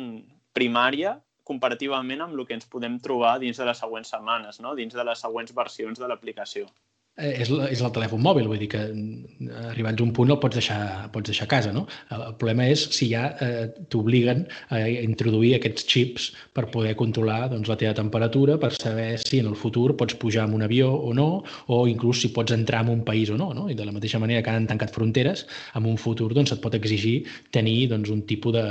[0.54, 1.16] primària
[1.50, 4.74] comparativament amb el que ens podem trobar dins de les següents setmanes, no?
[4.78, 6.68] dins de les següents versions de l'aplicació.
[7.20, 10.38] Eh, és, és el telèfon mòbil, vull dir que mm, arribats a un punt el
[10.40, 11.83] pots deixar, pots deixar a casa, no?
[12.16, 17.68] El problema és si ja eh, t'obliguen a introduir aquests xips per poder controlar doncs,
[17.68, 21.12] la teva temperatura, per saber si en el futur pots pujar en un avió o
[21.12, 21.29] no,
[21.68, 23.68] o inclús si pots entrar en un país o no, no?
[23.68, 25.44] I de la mateixa manera que han tancat fronteres,
[25.77, 27.18] en un futur doncs, et pot exigir
[27.53, 28.66] tenir doncs, un tipus de,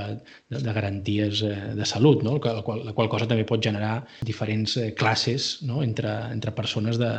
[0.50, 2.40] de, de garanties eh, de salut, no?
[2.42, 5.86] la, qual, la qual cosa també pot generar diferents eh, classes no?
[5.86, 7.14] entre, entre persones de,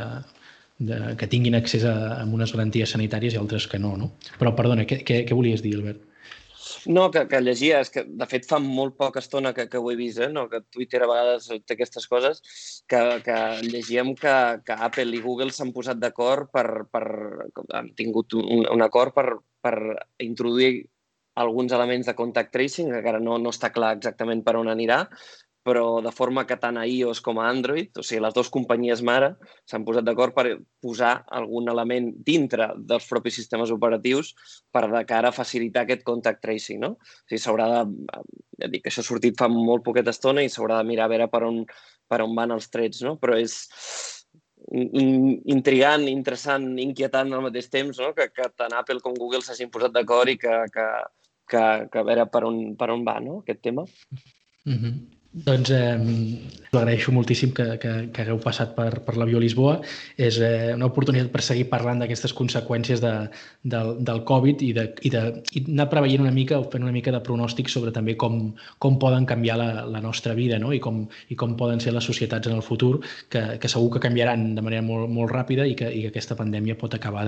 [0.87, 4.13] de, que tinguin accés a, a unes garanties sanitàries i altres que no, no?
[4.39, 6.09] Però, perdona, què, què, què volies dir, Albert?
[6.85, 9.89] No, que, que llegia, és que de fet fa molt poca estona que, que ho
[9.91, 10.29] he vist, eh?
[10.31, 10.45] no?
[10.51, 12.41] que Twitter a vegades té aquestes coses,
[12.91, 14.35] que, que llegíem que,
[14.67, 17.05] que Apple i Google s'han posat d'acord per, per...
[17.71, 19.27] han tingut un, un acord per,
[19.63, 19.77] per
[20.23, 20.73] introduir
[21.39, 25.03] alguns elements de contact tracing, que encara no, no està clar exactament per on anirà,
[25.63, 29.01] però de forma que tant a iOS com a Android, o sigui, les dues companyies
[29.01, 29.33] mare
[29.69, 34.33] s'han posat d'acord per posar algun element dintre dels propis sistemes operatius
[34.71, 36.95] per de cara a facilitar aquest contact tracing, no?
[36.99, 38.09] O sigui, s'haurà de...
[38.61, 41.29] Ja dic, això ha sortit fa molt poqueta estona i s'haurà de mirar a veure
[41.31, 41.63] per on,
[42.11, 43.15] per on van els trets, no?
[43.21, 43.63] Però és
[44.71, 48.13] intrigant, interessant, inquietant al mateix temps, no?
[48.15, 50.85] que, que tant Apple com Google s'hagin posat d'acord i que, que,
[51.51, 53.41] que, que a veure per on, per on va no?
[53.43, 53.83] aquest tema.
[54.65, 55.22] Mm -hmm.
[55.33, 55.97] Doncs eh,
[56.77, 59.79] agraeixo moltíssim que, que, que hagueu passat per, per la Lisboa.
[60.17, 63.13] És eh, una oportunitat per seguir parlant d'aquestes conseqüències de,
[63.63, 65.23] del, del Covid i, de, i, de,
[65.57, 68.99] i anar preveient una mica o fent una mica de pronòstic sobre també com, com
[69.01, 70.69] poden canviar la, la nostra vida no?
[70.73, 74.03] I, com, i com poden ser les societats en el futur, que, que segur que
[74.05, 77.25] canviaran de manera molt, molt ràpida i que, i que aquesta pandèmia pot acabar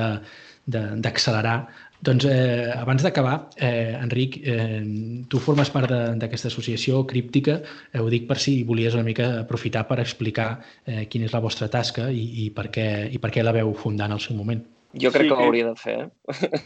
[0.65, 1.57] d'accelerar
[2.01, 4.83] doncs eh, abans d'acabar, eh, Enric, eh,
[5.29, 7.61] tu formes part d'aquesta associació críptica.
[7.91, 10.49] Eh, ho dic per si volies una mica aprofitar per explicar
[10.85, 13.73] eh, quina és la vostra tasca i, i, per què, i per què la veu
[13.73, 14.63] fundar en el seu moment.
[14.95, 15.97] Jo crec sí, que ho hauria de fer.
[16.05, 16.59] Eh?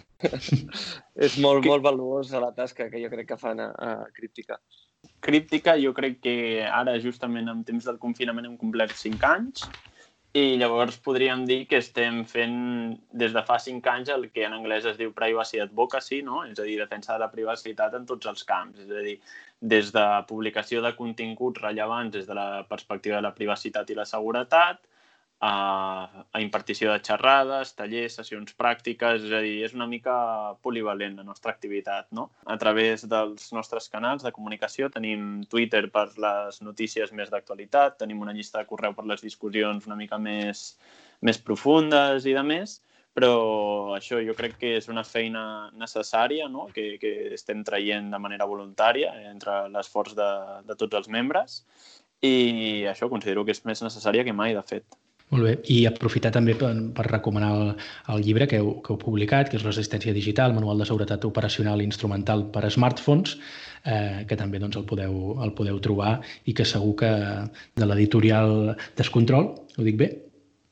[1.26, 4.60] és molt, molt valuosa la tasca que jo crec que fan a, a Críptica.
[5.24, 9.66] Críptica, jo crec que ara, justament en temps del confinament, hem complert 5 anys
[10.38, 12.58] i llavors podríem dir que estem fent
[13.22, 16.44] des de fa cinc anys el que en anglès es diu privacy advocacy, no?
[16.46, 18.78] és a dir, defensa de la privacitat en tots els camps.
[18.84, 19.16] És a dir,
[19.74, 24.06] des de publicació de continguts rellevants des de la perspectiva de la privacitat i la
[24.06, 24.84] seguretat,
[25.40, 30.16] a, a impartició de xerrades, tallers, sessions pràctiques, és a dir, és una mica
[30.66, 32.28] polivalent la nostra activitat, no?
[32.46, 38.22] A través dels nostres canals de comunicació tenim Twitter per les notícies més d'actualitat, tenim
[38.26, 40.74] una llista de correu per les discussions una mica més,
[41.22, 42.80] més profundes i de més,
[43.16, 46.68] però això jo crec que és una feina necessària no?
[46.76, 50.32] que, que estem traient de manera voluntària entre l'esforç de,
[50.68, 51.64] de tots els membres
[52.22, 55.00] i això considero que és més necessària que mai, de fet.
[55.30, 57.68] Molt bé, i aprofitar també per, per recomanar el,
[58.16, 61.84] el llibre que heu, que heu publicat, que és Resistència Digital, Manual de Seguretat Operacional
[61.84, 63.36] i Instrumental per a Smartphones,
[63.86, 66.16] eh, que també doncs, el, podeu, el podeu trobar
[66.50, 67.12] i que segur que
[67.78, 70.10] de l'editorial Descontrol, ho dic bé?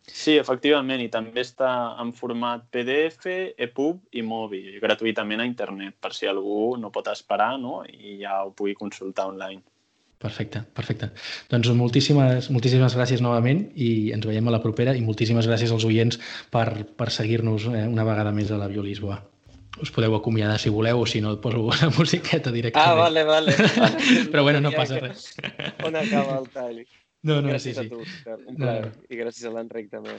[0.07, 1.69] Sí, efectivament, i també està
[2.01, 3.27] en format PDF,
[3.67, 7.81] EPUB i mòbil, gratuïtament a internet, per si algú no pot esperar no?
[7.85, 9.61] i ja ho pugui consultar online.
[10.17, 11.11] Perfecte, perfecte.
[11.51, 15.85] Doncs moltíssimes, moltíssimes gràcies novament i ens veiem a la propera i moltíssimes gràcies als
[15.85, 16.17] oients
[16.53, 16.65] per,
[16.97, 19.19] per seguir-nos eh, una vegada més a la Biolisboa.
[19.77, 22.89] Us podeu acomiadar si voleu o si no et poso la musiqueta directament.
[22.89, 23.53] Ah, vale, vale.
[24.31, 25.29] Però bueno, no passa res.
[25.85, 26.81] On acaba el tall?
[27.21, 27.85] No, no, gràcies sí, sí.
[27.85, 28.89] a tu, Un plaer.
[28.89, 29.05] No.
[29.13, 30.17] I gràcies a l'Enric també.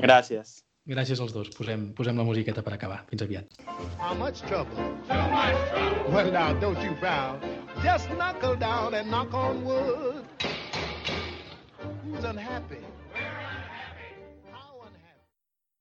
[0.00, 0.62] Gràcies.
[0.88, 1.50] Gràcies als dos.
[1.52, 3.02] Posem, posem la musiqueta per acabar.
[3.10, 3.58] Fins aviat.
[4.00, 4.86] How much trouble?
[5.10, 6.14] Too much trouble.
[6.14, 7.42] Well, now, don't you frown.
[7.84, 10.24] Just knuckle down and knock on wood.
[12.04, 12.80] Who's unhappy?